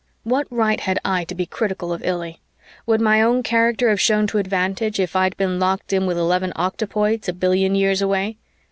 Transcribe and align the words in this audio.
What 0.23 0.47
right 0.49 0.79
had 0.79 0.97
I 1.05 1.25
to 1.25 1.35
be 1.35 1.45
critical 1.45 1.93
of 1.93 2.03
Illy? 2.03 2.41
Would 2.87 3.01
my 3.01 3.21
own 3.21 3.43
character 3.43 3.89
have 3.89 4.01
shown 4.01 4.25
to 4.25 4.39
advantage 4.39 4.99
if 4.99 5.15
I'd 5.15 5.37
been 5.37 5.59
locked 5.59 5.93
in 5.93 6.07
with 6.07 6.17
eleven 6.17 6.51
octopoids 6.55 7.27
a 7.29 7.33
billion 7.33 7.75
years 7.75 8.01
away? 8.01 8.37